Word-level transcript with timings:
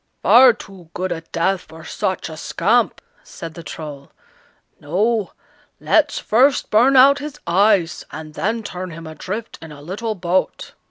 "Far 0.23 0.53
too 0.53 0.89
good 0.95 1.11
a 1.11 1.21
death 1.21 1.61
for 1.61 1.83
such 1.85 2.27
a 2.27 2.35
scamp," 2.35 3.01
said 3.23 3.53
the 3.53 3.61
Troll. 3.61 4.11
"No! 4.79 5.33
let's 5.79 6.17
first 6.17 6.71
burn 6.71 6.95
out 6.97 7.19
his 7.19 7.39
eyes, 7.45 8.03
and 8.09 8.33
then 8.33 8.63
turn 8.63 8.89
him 8.89 9.05
adrift 9.05 9.59
in 9.61 9.71
a 9.71 9.79
little 9.79 10.15
boat." 10.15 10.73